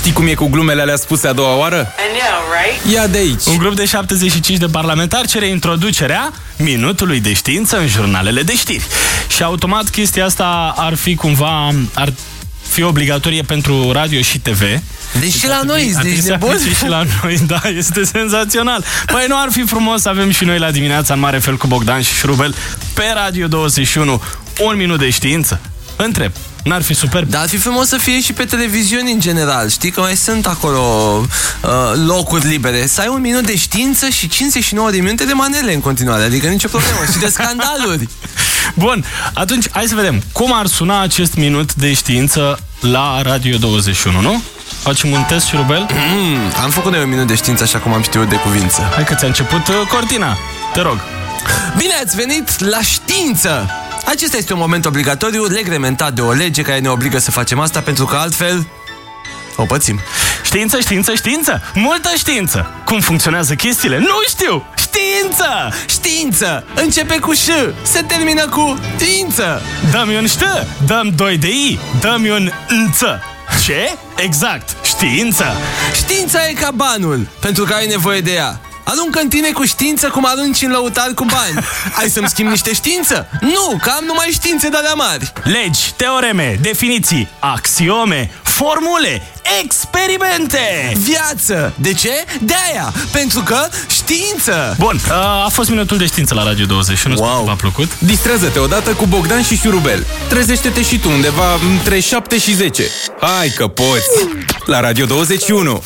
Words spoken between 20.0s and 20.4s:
să avem